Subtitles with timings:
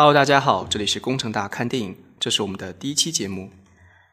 [0.00, 3.50] Hello，大家好，这里是工程大看电影，这是我们的第一期节目。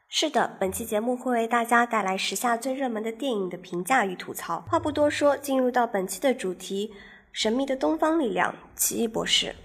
[0.10, 4.60] 是的，本期节目会为大家带来时下最热门的电影的评价与吐槽。
[4.68, 6.92] 话不多说，进入到本期的主题：
[7.32, 9.56] 神秘的东方力量——奇异博士。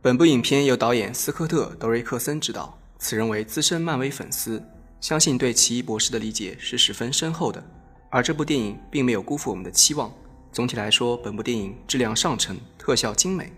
[0.00, 4.62] 本部影片由导演斯科特·德瑞克森执导，此人为资深漫威粉丝，
[5.00, 7.60] 相信对奇异博士的理解是十分深厚的。
[8.10, 10.12] 而这部电影并没有辜负我们的期望。
[10.52, 13.52] 总体来说，本部电影质量上乘，特效精美。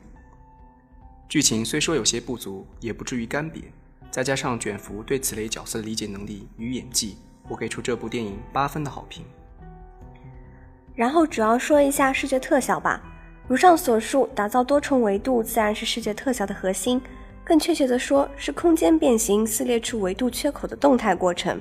[1.29, 3.63] 剧情虽说有些不足，也不至于干瘪。
[4.11, 7.17] 再加上卷福对此类角色的理解能力与演技，
[7.49, 9.25] 我给出这部电影八分的好评。
[10.95, 13.03] 然后主要说一下视觉特效吧。
[13.49, 17.03] 如上所述，打造多重维度自然是视觉特效的核心，
[17.43, 21.61] 更确切的说，是空间变形撕裂出维度缺口的动态过程。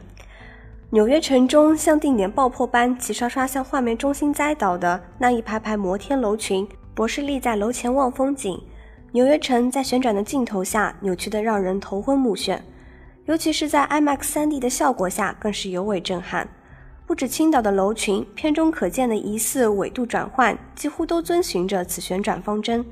[0.92, 8.61] 纽约城中像定点爆破般齐刷刷向画面中心栽倒的那一排排摩天楼群，博士立在楼前望风景。
[9.14, 12.58] 纽约城在旋转的镜头下扭曲得让人头昏目眩，
[13.25, 16.50] 尤其是在 IMAX 3D 的效果下，更是尤为震撼。
[17.05, 22.83] 不止青岛的楼群，片中可见的疑似纬度转换，几乎都遵循着此旋转方针。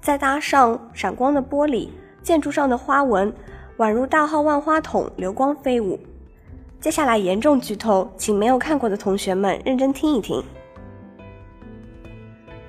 [0.00, 1.90] 再搭上闪光的玻璃，
[2.22, 3.30] 建筑上的花纹
[3.76, 6.00] 宛如大号万花筒，流光飞舞。
[6.80, 10.42] 接下来严重剧透，请没有看过的同学们认真听一听。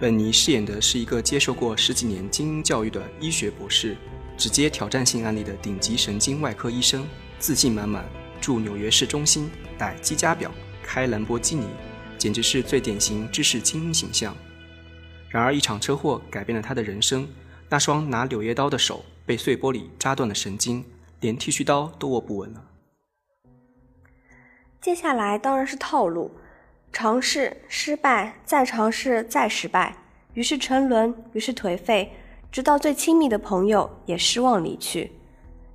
[0.02, 3.96] 本尼饰演的是一个接受过十几年精英教育的医学博士，
[4.36, 7.08] 只接挑战性案例的顶级神经外科医生，
[7.38, 8.04] 自信满满，
[8.42, 10.52] 住纽约市中心，戴机加表，
[10.82, 11.68] 开兰博基尼，
[12.18, 14.36] 简直是最典型知识精英形象。
[15.30, 17.30] 然而，一场车祸改变了他的人生，
[17.70, 20.84] 那双拿柳叶刀的手被碎玻璃扎断了神经，
[21.20, 22.66] 连剃须刀都握不稳了。
[24.82, 26.32] 接下来当然是套路。
[26.94, 29.96] 尝试失败，再尝试，再失败，
[30.34, 32.12] 于是沉沦，于是颓废，
[32.52, 35.12] 直到最亲密的朋友也失望离去。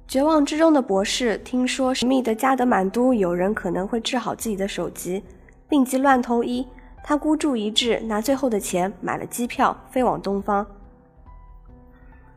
[0.06, 5.22] 绝望之中的博士听说神秘的加德满都有人可能会治好自己的手疾，
[5.68, 6.66] 病急乱投医。
[7.02, 10.66] 他孤注一掷，拿最后的钱买了机票，飞往东方。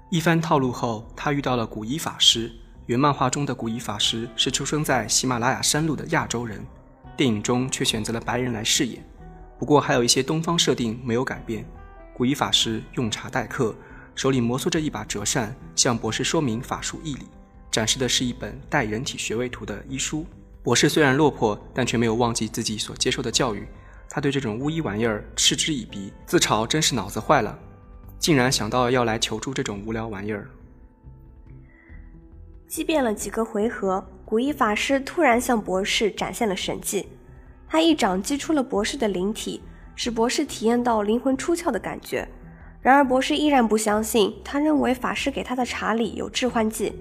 [0.10, 2.52] 一番套路后，他遇到了古一法师。
[2.86, 6.66] 原漫画中的古一法师是出生在喜马拉雅山路的亚洲人。
[7.20, 9.04] 电影中却选择了白人来饰演，
[9.58, 11.66] 不过还有一些东方设定没有改变。
[12.14, 13.76] 古一法师用茶待客，
[14.16, 17.26] 手里摩挲着一把折扇，向博士说明法术义理，
[17.70, 20.26] 展示的是一本带人体穴位图的医书。
[20.64, 23.68] 博士虽然落魄，但却没有忘记自己所接受的教育。
[24.10, 27.60] 他对这种巫医玩意儿嗤之以鼻，自嘲真是脑子坏了，
[28.18, 30.50] 竟然想到要来求助这种无聊玩意儿。
[32.66, 34.02] 激辩了几个回合。
[34.30, 37.08] 古一法师突然向博士展现了神迹，
[37.68, 39.60] 他一掌击出了博士的灵体，
[39.96, 42.28] 使博士体验到灵魂出窍的感觉。
[42.80, 46.94] 然而博士依然不相信，他认为法师给他的茶里有致幻剂。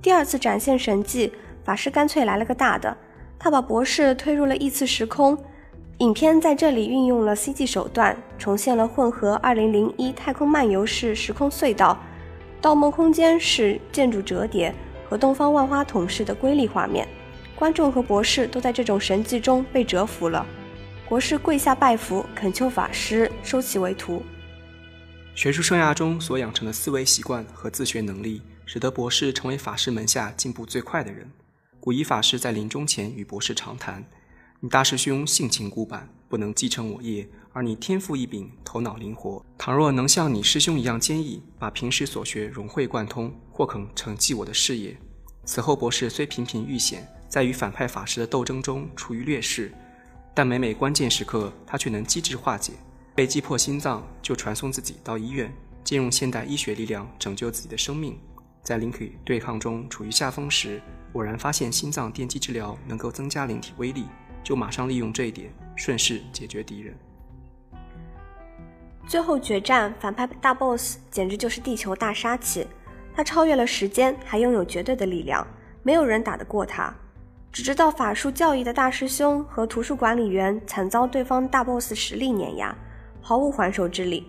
[0.00, 1.32] 第二次展现神迹，
[1.64, 2.96] 法师干脆来了个大的，
[3.36, 5.36] 他把博士推入了异次时空。
[5.98, 11.98] 影片在这里运用了 CG 手段，重现了混合2001太空漫游式时空隧道、
[12.60, 14.72] 盗梦空间式建筑折叠。
[15.10, 17.08] 和东方万花筒式的瑰丽画面，
[17.56, 20.46] 观众和博士都在这种神迹中被折服了。
[21.08, 24.22] 博士跪下拜服，恳求法师收其为徒。
[25.34, 31.28] 学术生涯中所养成的思维习惯和自学能力，使得博士成为法师门下进步最快的人。
[31.80, 34.04] 古一法师在临终前与博士长谈
[34.60, 39.44] ：“你大师兄性情古板，不能继承我业，而你天赋异禀，头脑灵活。
[39.58, 44.96] 倘若能像你师兄一样坚毅，把平时所学融会贯通。”或肯承继我的事业。
[45.44, 49.70] 此后，博士虽频频遇险，在与反派法师的斗争中处于劣势，
[50.32, 52.72] 但每每关键时刻，他却能机智化解。
[53.14, 55.52] 被击破心脏，就传送自己到医院，
[55.84, 58.18] 借用现代医学力量拯救自己的生命。
[58.62, 60.80] 在灵体对抗中处于下风时，
[61.12, 64.06] 偶然发现心脏电击治疗能够增加灵体威力，
[64.42, 66.96] 就马上利用这一点，顺势解决敌人。
[69.10, 72.64] 最后决战，反派大 boss 简直就是地球大杀器。
[73.12, 75.44] 他超越了时间，还拥有绝对的力量，
[75.82, 76.94] 没有人打得过他。
[77.50, 82.72] 只知道法术教义的大师兄和图书管理员惨遭对方大 boss 实力碾压，
[83.20, 84.24] 毫无还手之力。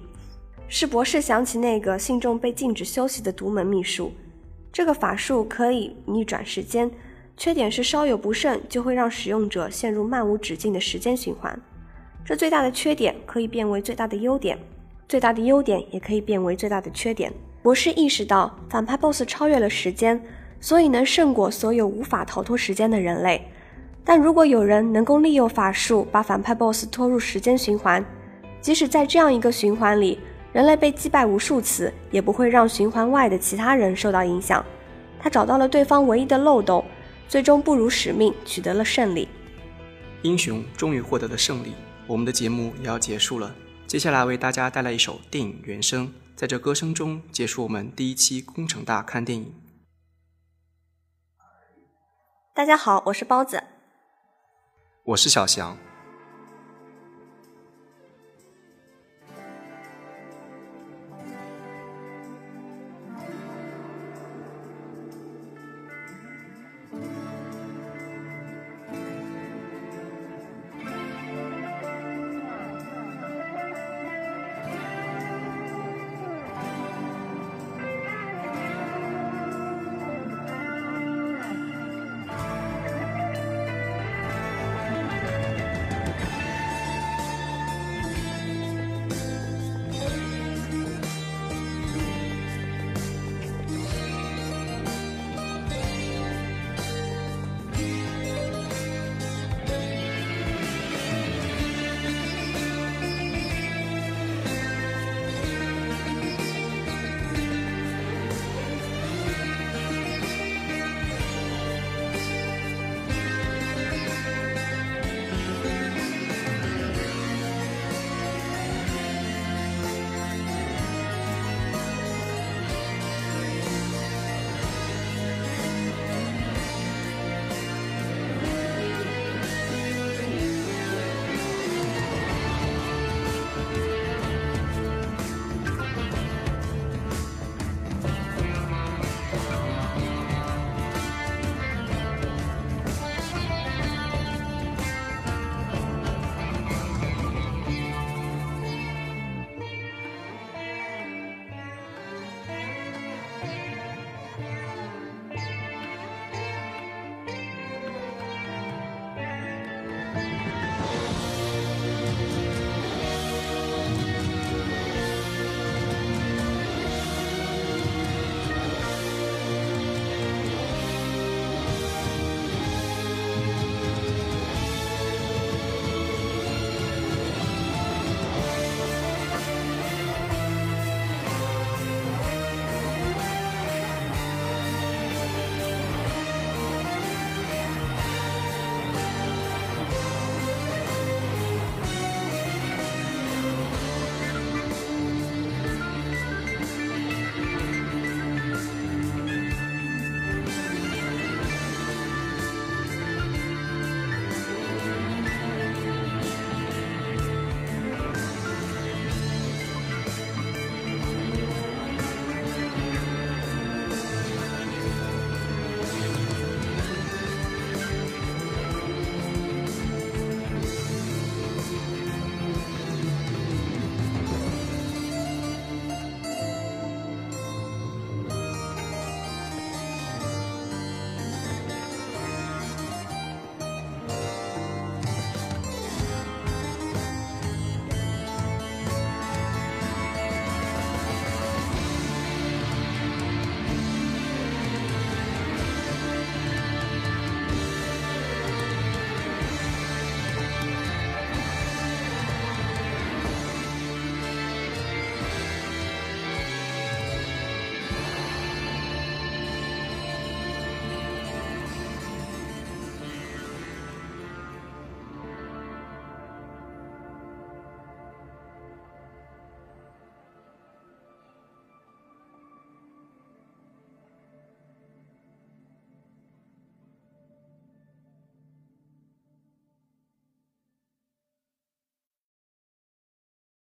[0.68, 4.12] 是博士想起那个信众被禁止休息的独门秘术，
[4.74, 6.90] 这个法术可以逆转时间，
[7.38, 11.62] 缺点是稍有不慎就会让使用者陷入漫无止境的时间循环。
[12.26, 14.58] 这最大的缺点可以变为最大的优点，
[15.12, 17.34] 最大的优点也可以变为最大的缺点。
[17.62, 20.24] 博士意识到，反派 BOSS 超越了时间，
[20.62, 23.46] 所以能胜过所有无法逃脱时间的人类。
[24.06, 28.02] 但如果有人能够利用法术把反派 BOSS 拖入时间循环，
[28.62, 30.18] 即使在这样一个循环里，
[30.54, 34.66] 人类被击败无数次，也不会让循环外的其他人受到影响。
[35.20, 36.86] 他找到了对方唯一的漏洞，
[37.28, 39.28] 最终不辱使命，取得了胜利。
[40.22, 41.74] 英雄终于获得了胜利，
[42.08, 43.54] 我们的节目也要结束了。
[43.92, 49.54] 接下来为大家带来一首电影原声，在这歌声中结束我们第一期工程大看电影。
[52.54, 53.62] 大家好，我是包子，
[55.04, 55.78] 我是小翔。